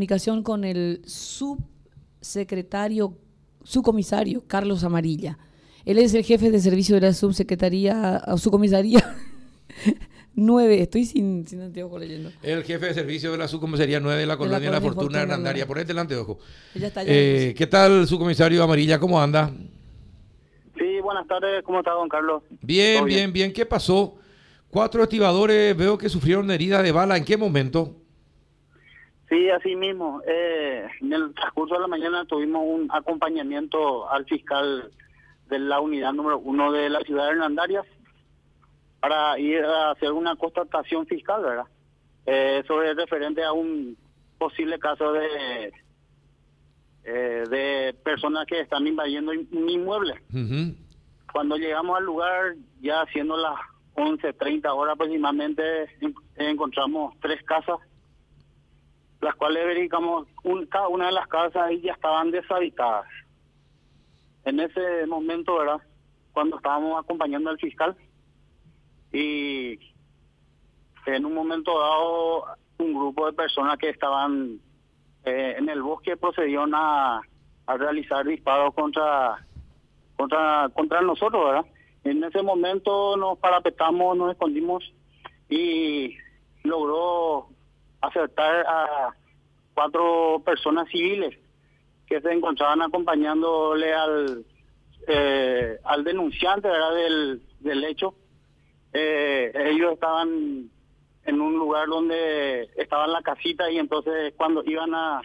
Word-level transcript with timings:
comunicación 0.00 0.42
con 0.42 0.64
el 0.64 1.02
subsecretario, 1.04 3.18
subcomisario 3.62 4.42
Carlos 4.46 4.82
Amarilla. 4.82 5.36
Él 5.84 5.98
es 5.98 6.14
el 6.14 6.24
jefe 6.24 6.50
de 6.50 6.58
servicio 6.58 6.94
de 6.94 7.02
la 7.02 7.12
subsecretaría, 7.12 8.22
o 8.26 8.38
subcomisaría 8.38 9.14
9. 10.34 10.80
Estoy 10.80 11.04
sin, 11.04 11.46
sin 11.46 11.60
anteojo 11.60 11.98
leyendo. 11.98 12.32
El 12.42 12.64
jefe 12.64 12.86
de 12.86 12.94
servicio 12.94 13.30
de 13.30 13.36
la 13.36 13.46
subcomisaría 13.46 14.00
9 14.00 14.20
de 14.20 14.26
la 14.26 14.38
colonia 14.38 14.58
de 14.58 14.70
la, 14.70 14.80
Fortuna 14.80 15.20
Hernandaria. 15.20 15.66
Ponete 15.66 15.92
el 15.92 15.98
anteojo. 15.98 16.38
Ella 16.74 16.86
está 16.86 17.02
eh, 17.04 17.52
¿Qué 17.54 17.66
tal, 17.66 18.06
subcomisario 18.06 18.64
Amarilla? 18.64 18.98
¿Cómo 18.98 19.20
anda? 19.20 19.52
Sí, 20.78 20.98
buenas 21.02 21.26
tardes. 21.26 21.62
¿Cómo 21.62 21.80
está, 21.80 21.90
don 21.90 22.08
Carlos? 22.08 22.42
Bien, 22.62 23.04
bien, 23.04 23.34
bien, 23.34 23.52
¿Qué 23.52 23.66
pasó? 23.66 24.16
Cuatro 24.70 25.02
estibadores 25.02 25.76
veo 25.76 25.98
que 25.98 26.08
sufrieron 26.08 26.50
herida 26.50 26.82
de 26.82 26.90
bala. 26.90 27.18
¿En 27.18 27.24
qué 27.26 27.36
momento? 27.36 27.99
Sí, 29.30 29.48
así 29.48 29.76
mismo. 29.76 30.20
Eh, 30.26 30.88
en 31.00 31.12
el 31.12 31.32
transcurso 31.34 31.76
de 31.76 31.80
la 31.80 31.86
mañana 31.86 32.24
tuvimos 32.24 32.62
un 32.66 32.90
acompañamiento 32.90 34.10
al 34.10 34.26
fiscal 34.26 34.90
de 35.48 35.58
la 35.60 35.80
unidad 35.80 36.12
número 36.12 36.40
uno 36.40 36.72
de 36.72 36.90
la 36.90 37.00
ciudad 37.02 37.26
de 37.26 37.30
Hernandarias 37.32 37.86
para 38.98 39.38
ir 39.38 39.64
a 39.64 39.92
hacer 39.92 40.10
una 40.10 40.34
constatación 40.34 41.06
fiscal, 41.06 41.42
¿verdad? 41.42 41.66
Eh, 42.26 42.64
sobre 42.66 42.92
referente 42.94 43.44
a 43.44 43.52
un 43.52 43.96
posible 44.36 44.80
caso 44.80 45.12
de 45.12 45.72
eh, 47.04 47.44
de 47.48 47.94
personas 48.02 48.46
que 48.46 48.60
están 48.60 48.86
invadiendo 48.86 49.30
un 49.30 49.70
inmueble. 49.70 50.20
Cuando 51.32 51.56
llegamos 51.56 51.96
al 51.96 52.04
lugar, 52.04 52.56
ya 52.80 53.06
siendo 53.12 53.36
las 53.36 53.54
11.30 53.94 54.68
horas 54.74 54.94
aproximadamente, 54.94 55.62
encontramos 56.36 57.14
tres 57.20 57.40
casas 57.44 57.78
las 59.20 59.34
cuales 59.34 59.66
verificamos 59.66 60.26
cada 60.70 60.88
una 60.88 61.06
de 61.06 61.12
las 61.12 61.28
casas 61.28 61.64
ahí 61.64 61.80
ya 61.80 61.92
estaban 61.92 62.30
deshabitadas. 62.30 63.06
En 64.44 64.60
ese 64.60 65.06
momento, 65.06 65.58
¿verdad? 65.58 65.80
Cuando 66.32 66.56
estábamos 66.56 66.98
acompañando 66.98 67.50
al 67.50 67.58
fiscal 67.58 67.94
y 69.12 69.78
en 71.06 71.26
un 71.26 71.34
momento 71.34 71.78
dado 71.78 72.44
un 72.78 72.94
grupo 72.94 73.26
de 73.26 73.32
personas 73.32 73.76
que 73.78 73.90
estaban 73.90 74.58
eh, 75.24 75.56
en 75.58 75.68
el 75.68 75.82
bosque 75.82 76.16
procedieron 76.16 76.74
a, 76.74 77.20
a 77.66 77.76
realizar 77.76 78.24
disparos 78.24 78.74
contra 78.74 79.46
contra 80.16 80.70
contra 80.72 81.02
nosotros, 81.02 81.44
¿verdad? 81.44 81.66
En 82.04 82.24
ese 82.24 82.42
momento 82.42 83.16
nos 83.16 83.38
parapetamos, 83.38 84.16
nos 84.16 84.32
escondimos 84.32 84.82
y 85.50 86.16
logró 86.62 87.48
acertar 88.00 88.66
a 88.66 89.14
cuatro 89.74 90.42
personas 90.44 90.88
civiles 90.88 91.38
que 92.06 92.20
se 92.20 92.32
encontraban 92.32 92.82
acompañándole 92.82 93.92
al 93.94 94.44
eh, 95.06 95.78
al 95.84 96.04
denunciante 96.04 96.68
del, 96.68 97.42
del 97.60 97.84
hecho. 97.84 98.14
Eh, 98.92 99.52
ellos 99.54 99.94
estaban 99.94 100.70
en 101.24 101.40
un 101.40 101.54
lugar 101.54 101.86
donde 101.88 102.68
estaba 102.76 103.06
la 103.06 103.22
casita 103.22 103.70
y 103.70 103.78
entonces 103.78 104.34
cuando 104.36 104.62
iban 104.64 104.94
a, 104.94 105.22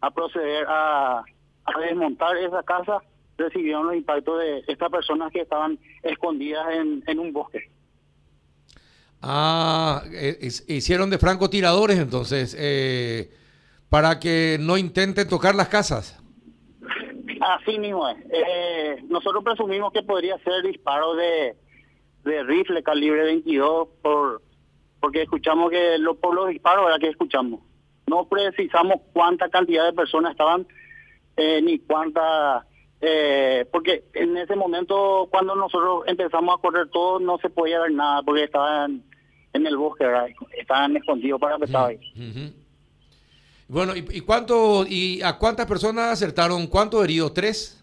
a 0.00 0.10
proceder 0.10 0.66
a, 0.68 1.18
a 1.64 1.80
desmontar 1.80 2.36
esa 2.38 2.62
casa 2.62 3.02
recibieron 3.36 3.86
los 3.86 3.96
impactos 3.96 4.38
de 4.38 4.64
estas 4.66 4.90
personas 4.90 5.32
que 5.32 5.40
estaban 5.40 5.78
escondidas 6.02 6.66
en, 6.74 7.02
en 7.06 7.18
un 7.18 7.32
bosque. 7.32 7.70
Ah, 9.22 10.02
eh, 10.12 10.48
hicieron 10.68 11.10
de 11.10 11.18
francotiradores 11.18 11.98
entonces, 11.98 12.56
eh, 12.58 13.30
para 13.88 14.18
que 14.18 14.58
no 14.60 14.76
intenten 14.76 15.28
tocar 15.28 15.54
las 15.54 15.68
casas. 15.68 16.18
Así 17.40 17.78
mismo 17.78 18.08
es. 18.08 18.18
Eh, 18.30 19.02
nosotros 19.08 19.44
presumimos 19.44 19.92
que 19.92 20.02
podría 20.02 20.38
ser 20.38 20.62
disparo 20.62 21.14
de, 21.14 21.56
rifle 22.24 22.82
calibre 22.82 23.24
22 23.24 23.88
por 24.02 24.42
porque 25.00 25.22
escuchamos 25.22 25.70
que 25.70 25.98
lo, 25.98 26.14
por 26.14 26.34
los 26.34 26.48
disparos 26.48 26.86
era 26.88 26.98
que 26.98 27.08
escuchamos. 27.08 27.60
No 28.06 28.28
precisamos 28.28 29.00
cuánta 29.12 29.48
cantidad 29.48 29.84
de 29.84 29.92
personas 29.92 30.32
estaban 30.32 30.66
ni 31.36 31.78
cuánta 31.80 32.64
eh, 33.04 33.66
porque 33.72 34.04
en 34.14 34.36
ese 34.36 34.54
momento 34.54 35.26
cuando 35.28 35.56
nosotros 35.56 36.04
empezamos 36.06 36.54
a 36.56 36.62
correr 36.62 36.88
todo 36.88 37.18
no 37.18 37.36
se 37.38 37.50
podía 37.50 37.80
ver 37.80 37.90
nada 37.90 38.22
porque 38.22 38.44
estaban 38.44 39.02
en 39.52 39.66
el 39.66 39.76
bosque, 39.76 40.04
estaban 40.58 40.96
escondidos 40.96 41.40
para 41.40 41.56
estaba 41.56 41.88
ahí. 41.88 42.00
Bueno, 43.68 43.94
¿y, 43.96 44.20
cuánto 44.20 44.84
y 44.86 45.22
a 45.22 45.38
cuántas 45.38 45.66
personas 45.66 46.12
acertaron? 46.12 46.66
¿Cuántos 46.66 47.02
heridos? 47.04 47.32
¿Tres? 47.32 47.82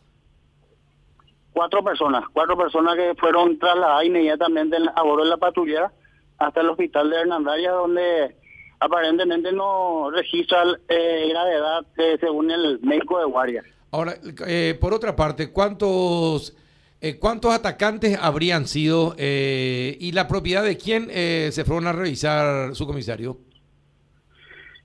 Cuatro 1.51 1.83
personas, 1.83 2.23
cuatro 2.31 2.57
personas 2.57 2.95
que 2.95 3.15
fueron 3.15 3.57
trasladadas 3.57 4.05
inmediatamente 4.05 4.77
a 4.95 5.01
bordo 5.01 5.23
de 5.23 5.29
la 5.31 5.37
patrullera 5.37 5.91
hasta 6.37 6.61
el 6.61 6.69
hospital 6.69 7.09
de 7.09 7.17
Hernandarias 7.17 7.73
donde 7.73 8.35
aparentemente 8.79 9.51
no 9.51 10.09
registra 10.11 10.63
eh, 10.87 11.27
gravedad 11.29 11.85
eh, 11.97 12.17
según 12.19 12.49
el 12.51 12.79
médico 12.81 13.19
de 13.19 13.25
guardia. 13.25 13.63
Ahora, 13.91 14.13
eh, 14.47 14.77
por 14.79 14.93
otra 14.93 15.15
parte, 15.15 15.51
¿cuántos, 15.51 16.55
eh, 17.01 17.17
¿cuántos 17.19 17.53
atacantes 17.53 18.17
habrían 18.21 18.67
sido 18.67 19.15
eh, 19.17 19.97
y 19.99 20.11
la 20.11 20.27
propiedad 20.27 20.63
de 20.63 20.77
quién 20.77 21.09
se 21.09 21.65
fueron 21.65 21.87
a 21.87 21.93
revisar 21.93 22.75
su 22.75 22.85
comisario? 22.85 23.37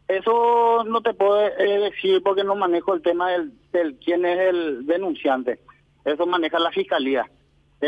Eso 0.07 0.85
no 0.85 1.01
te 1.01 1.15
puedo 1.15 1.35
decir 1.35 2.23
porque 2.23 2.45
no 2.45 2.55
manejo 2.55 2.95
el 2.95 3.03
tema 3.03 3.31
del, 3.73 3.97
quién 4.05 4.25
es 4.27 4.39
el 4.39 4.87
denunciante. 4.87 5.59
Eso 6.05 6.27
maneja 6.27 6.59
la 6.59 6.71
fiscalía. 6.71 7.31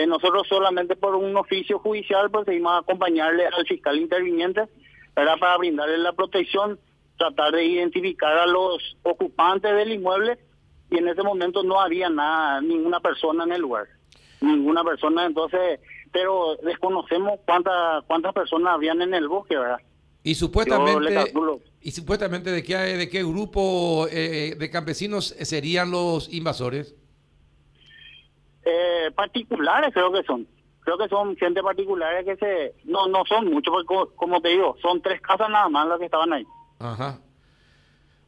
nosotros 0.09 0.47
solamente 0.49 0.97
por 0.97 1.15
un 1.15 1.37
oficio 1.37 1.79
judicial 1.79 2.31
procedimos 2.31 2.73
a 2.73 2.79
acompañarle 2.79 3.47
al 3.47 3.67
fiscal 3.67 3.99
interviniente 3.99 4.63
era 5.17 5.37
para 5.39 5.57
brindarle 5.57 5.99
la 5.99 6.13
protección, 6.13 6.79
tratar 7.17 7.53
de 7.53 7.65
identificar 7.65 8.37
a 8.37 8.47
los 8.47 8.97
ocupantes 9.03 9.75
del 9.75 9.93
inmueble 9.93 10.39
y 10.91 10.99
en 10.99 11.09
ese 11.09 11.23
momento 11.23 11.63
no 11.63 11.81
había 11.81 12.11
nada, 12.11 12.61
ninguna 12.61 13.01
persona 13.01 13.45
en 13.45 13.53
el 13.53 13.63
lugar, 13.63 13.87
ninguna 14.41 14.85
persona, 14.85 15.27
entonces, 15.27 15.81
pero 16.13 16.57
desconocemos 16.63 17.41
cuántas 17.45 18.05
cuántas 18.05 18.33
personas 18.33 18.75
habían 18.75 19.03
en 19.03 19.15
el 19.15 19.29
bosque, 19.29 19.57
¿verdad? 19.57 19.81
Y 20.23 20.35
supuestamente, 20.35 21.33
y 21.81 21.91
supuestamente 21.93 22.51
de 22.51 22.63
qué 22.63 22.77
de 22.77 23.09
qué 23.09 23.23
grupo 23.23 24.09
eh, 24.11 24.57
de 24.59 24.71
campesinos 24.71 25.35
serían 25.41 25.91
los 25.91 26.33
invasores? 26.33 26.97
Eh, 28.65 29.11
particulares 29.15 29.95
creo 29.95 30.13
que 30.13 30.25
son. 30.25 30.47
Creo 30.81 30.99
que 30.99 31.09
son 31.09 31.37
gente 31.37 31.63
particulares 31.63 32.25
que 32.25 32.37
se 32.37 32.75
no 32.85 33.07
no 33.07 33.25
son 33.29 33.51
muchos 33.51 33.73
porque 33.73 34.13
como 34.17 34.41
te 34.41 34.49
digo, 34.49 34.77
son 34.83 35.01
tres 35.01 35.21
casas 35.21 35.49
nada 35.49 35.69
más 35.69 35.87
las 35.89 35.99
que 35.99 36.07
estaban 36.07 36.33
ahí. 36.33 36.47
Ajá. 36.79 37.21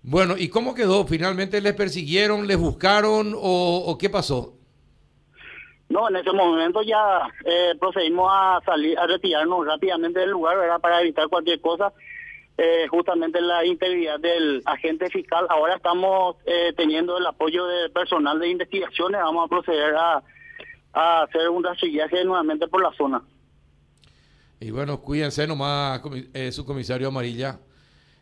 Bueno, 0.03 0.37
¿y 0.39 0.49
cómo 0.49 0.75
quedó? 0.75 1.05
¿Finalmente 1.07 1.61
les 1.61 1.75
persiguieron, 1.75 2.47
les 2.47 2.57
buscaron 2.57 3.35
o, 3.37 3.97
qué 3.99 4.09
pasó? 4.09 4.58
No, 5.89 6.09
en 6.09 6.17
ese 6.17 6.33
momento 6.33 6.83
ya 6.83 7.33
eh, 7.45 7.75
procedimos 7.81 8.29
a 8.31 8.61
salir, 8.65 8.99
a 8.99 9.07
retirarnos 9.07 9.67
rápidamente 9.67 10.21
del 10.21 10.31
lugar, 10.31 10.59
¿verdad? 10.59 10.81
Para 10.81 11.01
evitar 11.01 11.29
cualquier 11.29 11.61
cosa. 11.61 11.93
Eh, 12.59 12.89
justamente 12.89 13.41
la 13.41 13.65
integridad 13.65 14.19
del 14.19 14.63
agente 14.67 15.09
fiscal. 15.11 15.47
Ahora 15.49 15.77
estamos 15.77 16.37
eh, 16.45 16.73
teniendo 16.77 17.17
el 17.17 17.27
apoyo 17.27 17.67
del 17.67 17.91
personal 17.93 18.39
de 18.39 18.49
investigaciones. 18.49 19.21
Vamos 19.21 19.47
a 19.47 19.49
proceder 19.49 19.95
a, 19.95 20.23
a 20.93 21.23
hacer 21.23 21.49
un 21.49 21.63
rastrillaje 21.63 22.25
nuevamente 22.25 22.67
por 22.69 22.83
la 22.83 22.93
zona. 22.93 23.23
Y 24.61 24.73
bueno, 24.73 25.01
cuídense 25.01 25.47
nomás, 25.47 26.03
su 26.51 26.67
comisario 26.67 27.09
Amarilla. 27.09 27.61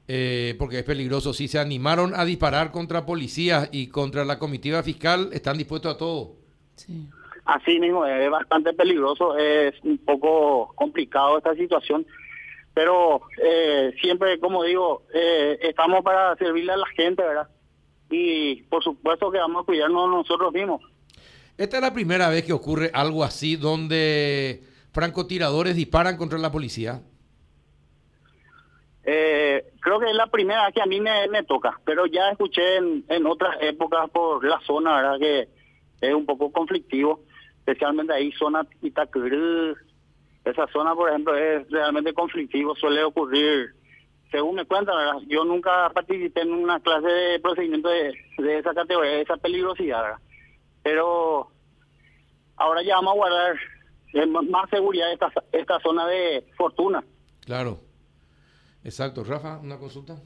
Eh, 0.09 0.55
porque 0.59 0.79
es 0.81 0.85
peligroso. 0.85 1.33
Si 1.33 1.49
se 1.49 1.59
animaron 1.59 2.15
a 2.15 2.25
disparar 2.25 2.71
contra 2.71 3.05
policías 3.05 3.69
y 3.73 3.89
contra 3.89 4.25
la 4.25 4.39
comitiva 4.39 4.83
fiscal, 4.83 5.31
están 5.33 5.59
dispuestos 5.59 5.95
a 5.95 5.99
todo. 5.99 6.37
Sí. 6.77 7.09
Así 7.47 7.79
mismo, 7.79 8.05
es 8.05 8.29
bastante 8.29 8.73
peligroso, 8.73 9.39
es 9.39 9.73
un 9.85 9.99
poco 9.99 10.73
complicado 10.75 11.39
esta 11.39 11.55
situación, 11.55 12.05
pero 12.75 13.23
eh, 13.41 13.95
siempre, 14.01 14.41
como 14.41 14.65
digo, 14.65 15.05
eh, 15.15 15.57
estamos 15.63 16.03
para 16.03 16.35
servirle 16.37 16.73
a 16.73 16.77
la 16.77 16.87
gente, 16.89 17.23
¿verdad? 17.23 17.49
Y 18.11 18.63
por 18.65 18.83
supuesto 18.83 19.31
que 19.31 19.39
vamos 19.39 19.63
a 19.63 19.67
cuidarnos 19.67 20.11
nosotros 20.11 20.53
mismos. 20.53 20.83
Esta 21.57 21.77
es 21.77 21.83
la 21.83 21.95
primera 21.95 22.29
vez 22.29 22.45
que 22.45 22.53
ocurre 22.53 22.91
algo 22.93 23.23
así, 23.23 23.55
donde 23.55 24.65
francotiradores 24.93 25.77
disparan 25.77 26.17
contra 26.17 26.39
la 26.39 26.51
policía. 26.51 27.01
Eh, 29.05 29.65
creo 29.81 30.01
que 30.01 30.11
es 30.11 30.17
la 30.17 30.27
primera 30.27 30.73
que 30.73 30.83
a 30.83 30.87
mí 30.87 31.01
me, 31.01 31.45
toca, 31.45 31.81
pero 31.85 32.07
ya 32.07 32.31
escuché 32.31 32.79
en, 32.79 33.05
en, 33.09 33.25
otras 33.25 33.57
épocas 33.61 34.11
por 34.11 34.45
la 34.45 34.59
zona, 34.67 34.97
¿verdad? 34.97 35.19
Que 35.21 35.49
es 36.01 36.15
un 36.15 36.27
poco 36.27 36.53
conflictivo, 36.53 37.23
especialmente 37.67 38.13
ahí, 38.13 38.33
zona 38.33 38.67
Itacurú. 38.83 39.77
Esa 40.45 40.67
zona, 40.69 40.95
por 40.95 41.09
ejemplo, 41.09 41.35
es 41.37 41.69
realmente 41.71 42.13
conflictivo, 42.15 42.77
suele 42.77 43.03
ocurrir 43.03 43.75
según 44.31 44.57
me 44.57 44.65
cuentan, 44.65 44.97
¿verdad? 44.97 45.21
yo 45.29 45.45
nunca 45.45 45.89
participé 45.91 46.43
en 46.43 46.53
una 46.53 46.81
clase 46.81 47.07
de 47.07 47.41
procedimiento 47.41 47.89
de, 47.89 48.13
de 48.39 48.59
esa 48.59 48.75
categoría, 48.75 49.13
de 49.13 49.21
esa 49.23 49.37
peligrosidad, 49.37 50.03
¿verdad? 50.03 50.19
pero 50.83 51.49
ahora 52.57 52.83
ya 52.83 52.95
vamos 52.97 53.13
a 53.13 53.17
guardar 53.17 53.57
más 54.49 54.71
seguridad 54.71 55.13
esta, 55.13 55.33
esta 55.53 55.81
zona 55.81 56.07
de 56.07 56.47
fortuna. 56.57 57.05
Claro. 57.45 57.81
Exacto. 58.85 59.25
Rafa, 59.25 59.59
una 59.59 59.79
consulta. 59.79 60.17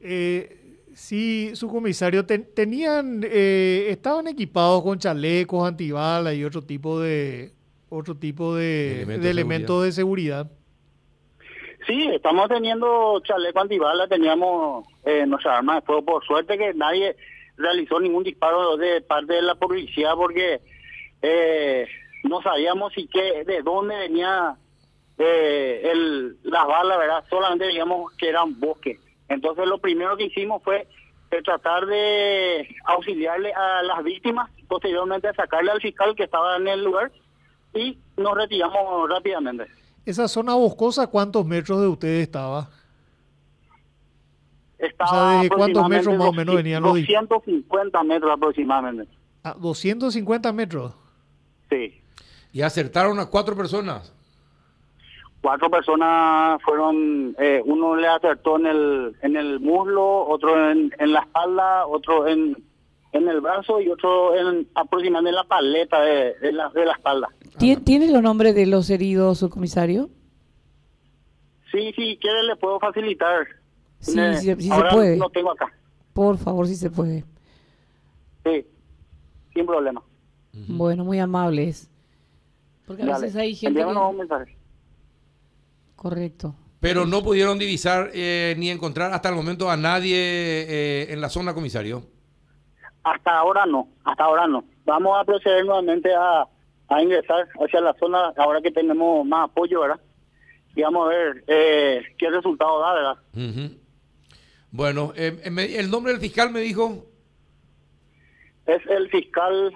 Eh, 0.00 0.75
sí, 0.96 1.50
su 1.54 1.68
comisario, 1.68 2.24
ten- 2.24 2.48
tenían, 2.54 3.20
eh, 3.22 3.88
estaban 3.90 4.26
equipados 4.28 4.82
con 4.82 4.98
chalecos 4.98 5.68
antibalas 5.68 6.34
y 6.34 6.44
otro 6.44 6.62
tipo 6.62 6.98
de 7.00 7.52
otro 7.88 8.16
tipo 8.16 8.54
de, 8.56 9.02
Elementos 9.02 9.22
de 9.22 9.26
de 9.26 9.30
elementos 9.30 9.84
de 9.84 9.92
seguridad. 9.92 10.50
Sí, 11.86 12.08
estamos 12.12 12.48
teniendo 12.48 13.20
chaleco 13.20 13.60
antibala, 13.60 14.08
teníamos 14.08 14.86
eh, 15.04 15.24
nuestra 15.26 15.58
arma 15.58 15.76
de 15.76 15.82
fuego. 15.82 16.04
Por 16.04 16.24
suerte 16.24 16.58
que 16.58 16.74
nadie 16.74 17.14
realizó 17.56 18.00
ningún 18.00 18.24
disparo 18.24 18.76
de 18.76 19.02
parte 19.02 19.34
de 19.34 19.42
la 19.42 19.54
policía 19.54 20.14
porque 20.16 20.60
eh, 21.22 21.86
no 22.24 22.42
sabíamos 22.42 22.92
si 22.92 23.06
que 23.06 23.44
de 23.44 23.62
dónde 23.62 23.96
venía 23.96 24.56
eh, 25.18 25.82
el, 25.92 26.36
las 26.42 26.66
balas, 26.66 26.98
¿verdad? 26.98 27.24
Solamente 27.30 27.66
veíamos 27.66 28.10
que 28.16 28.28
era 28.30 28.42
un 28.42 28.58
bosque. 28.58 28.98
Entonces 29.28 29.66
lo 29.66 29.78
primero 29.78 30.16
que 30.16 30.24
hicimos 30.26 30.62
fue 30.62 30.86
eh, 31.30 31.42
tratar 31.42 31.86
de 31.86 32.68
auxiliarle 32.84 33.52
a 33.52 33.82
las 33.82 34.04
víctimas, 34.04 34.50
posteriormente 34.68 35.32
sacarle 35.34 35.70
al 35.72 35.80
fiscal 35.80 36.14
que 36.14 36.24
estaba 36.24 36.56
en 36.56 36.68
el 36.68 36.84
lugar 36.84 37.10
y 37.74 37.98
nos 38.16 38.34
retiramos 38.36 39.08
rápidamente. 39.10 39.66
Esa 40.04 40.28
zona 40.28 40.54
boscosa, 40.54 41.08
¿cuántos 41.08 41.44
metros 41.44 41.80
de 41.80 41.88
ustedes 41.88 42.22
estaba? 42.22 42.68
Estaba 44.78 45.36
¿desde 45.42 45.48
cuántos 45.48 45.82
aproximadamente 45.82 45.96
metros 45.96 46.18
más 46.18 46.28
o 46.28 46.32
menos 46.32 46.54
venían 46.56 46.82
los 46.82 46.92
dis- 46.94 47.06
250 47.06 48.02
metros 48.04 48.30
aproximadamente. 48.32 49.12
A 49.42 49.54
250 49.54 50.52
metros. 50.52 50.94
Sí. 51.70 52.00
Y 52.52 52.62
acertaron 52.62 53.18
a 53.18 53.26
cuatro 53.26 53.56
personas. 53.56 54.12
Cuatro 55.46 55.70
personas 55.70 56.60
fueron, 56.64 57.36
eh, 57.38 57.62
uno 57.64 57.94
le 57.94 58.08
acertó 58.08 58.56
en 58.58 58.66
el, 58.66 59.16
en 59.22 59.36
el 59.36 59.60
muslo, 59.60 60.26
otro 60.26 60.72
en, 60.72 60.92
en 60.98 61.12
la 61.12 61.20
espalda, 61.20 61.86
otro 61.86 62.26
en, 62.26 62.56
en 63.12 63.28
el 63.28 63.40
brazo 63.40 63.80
y 63.80 63.88
otro 63.88 64.34
en 64.34 64.66
aproximadamente 64.74 65.30
en 65.30 65.36
la 65.36 65.44
paleta 65.44 66.00
de, 66.00 66.34
de 66.40 66.50
la, 66.50 66.68
de 66.70 66.84
la 66.84 66.94
espalda. 66.94 67.28
¿Tie- 67.60 67.80
¿Tiene 67.84 68.10
los 68.10 68.24
nombres 68.24 68.56
de 68.56 68.66
los 68.66 68.90
heridos, 68.90 69.38
subcomisario? 69.38 70.10
Sí, 71.70 71.92
sí, 71.94 72.18
quiere 72.20 72.42
le 72.42 72.56
puedo 72.56 72.80
facilitar. 72.80 73.46
Sí, 74.00 74.18
Eh, 74.18 74.34
sí, 74.38 74.52
sí 74.58 74.68
se 74.68 74.82
puede. 74.90 75.16
No 75.16 75.30
tengo 75.30 75.52
acá. 75.52 75.72
Por 76.12 76.38
favor, 76.38 76.66
si 76.66 76.74
se 76.74 76.90
puede. 76.90 77.22
Sí, 78.44 78.66
sin 79.54 79.64
problema. 79.64 80.02
Bueno, 80.66 81.04
muy 81.04 81.20
amables. 81.20 81.88
Porque 82.84 83.04
a 83.04 83.06
Dale, 83.06 83.26
veces 83.26 83.36
hay 83.40 83.54
gente 83.54 83.86
un 83.86 84.10
que... 84.10 84.18
mensaje. 84.18 84.55
Correcto. 86.08 86.54
Pero 86.80 87.04
no 87.06 87.22
pudieron 87.22 87.58
divisar 87.58 88.10
eh, 88.14 88.54
ni 88.58 88.70
encontrar 88.70 89.12
hasta 89.12 89.28
el 89.28 89.34
momento 89.34 89.68
a 89.70 89.76
nadie 89.76 90.16
eh, 90.16 91.06
en 91.12 91.20
la 91.20 91.28
zona, 91.28 91.52
comisario. 91.54 92.04
Hasta 93.02 93.36
ahora 93.38 93.66
no, 93.66 93.88
hasta 94.04 94.24
ahora 94.24 94.46
no. 94.46 94.64
Vamos 94.84 95.18
a 95.18 95.24
proceder 95.24 95.64
nuevamente 95.64 96.14
a, 96.14 96.46
a 96.88 97.02
ingresar 97.02 97.48
hacia 97.60 97.80
la 97.80 97.94
zona 97.94 98.32
ahora 98.36 98.60
que 98.60 98.70
tenemos 98.70 99.26
más 99.26 99.50
apoyo, 99.50 99.80
¿verdad? 99.80 100.00
Y 100.76 100.82
vamos 100.82 101.06
a 101.06 101.08
ver 101.08 101.44
eh, 101.46 102.02
qué 102.18 102.30
resultado 102.30 102.80
da, 102.80 102.94
¿verdad? 102.94 103.16
Ujú. 103.34 103.76
Bueno, 104.70 105.12
eh, 105.16 105.40
eh, 105.44 105.50
me- 105.50 105.76
el 105.76 105.90
nombre 105.90 106.12
del 106.12 106.20
fiscal 106.20 106.50
me 106.50 106.60
dijo. 106.60 107.06
Es 108.66 108.82
el 108.88 109.08
fiscal 109.10 109.72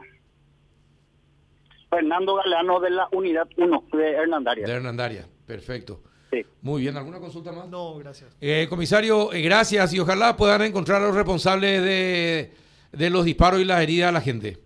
Fernando 1.88 2.34
Galeano 2.36 2.78
de 2.80 2.90
la 2.90 3.08
Unidad 3.12 3.48
1 3.56 3.84
de 3.92 4.10
Hernandaria. 4.12 4.66
De 4.66 4.72
Hernandaria. 4.72 5.26
Perfecto. 5.46 6.02
Sí. 6.30 6.46
Muy 6.62 6.82
bien, 6.82 6.96
¿alguna 6.96 7.18
consulta 7.18 7.50
más? 7.52 7.68
No, 7.68 7.96
gracias. 7.96 8.36
Eh, 8.40 8.66
comisario, 8.70 9.32
eh, 9.32 9.42
gracias 9.42 9.92
y 9.92 9.98
ojalá 9.98 10.36
puedan 10.36 10.62
encontrar 10.62 11.02
a 11.02 11.06
los 11.06 11.14
responsables 11.16 11.82
de, 11.82 12.52
de 12.92 13.10
los 13.10 13.24
disparos 13.24 13.60
y 13.60 13.64
las 13.64 13.80
heridas 13.82 14.10
a 14.10 14.12
la 14.12 14.20
gente. 14.20 14.58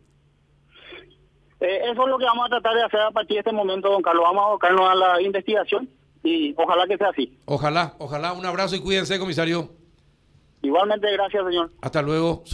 Eh, 1.60 1.80
eso 1.90 2.02
es 2.04 2.08
lo 2.10 2.18
que 2.18 2.24
vamos 2.26 2.44
a 2.46 2.50
tratar 2.50 2.74
de 2.74 2.82
hacer 2.82 3.00
a 3.00 3.10
partir 3.10 3.36
de 3.36 3.40
este 3.40 3.52
momento, 3.52 3.88
don 3.90 4.02
Carlos. 4.02 4.24
Vamos 4.24 4.42
a 4.42 4.46
abocarnos 4.48 4.90
a 4.90 4.94
la 4.94 5.22
investigación 5.22 5.88
y 6.22 6.54
ojalá 6.58 6.86
que 6.86 6.98
sea 6.98 7.08
así. 7.08 7.38
Ojalá, 7.46 7.94
ojalá. 7.98 8.34
Un 8.34 8.44
abrazo 8.44 8.76
y 8.76 8.80
cuídense, 8.80 9.18
comisario. 9.18 9.70
Igualmente, 10.60 11.10
gracias, 11.12 11.42
señor. 11.46 11.70
Hasta 11.80 12.02
luego. 12.02 12.42
Su 12.44 12.52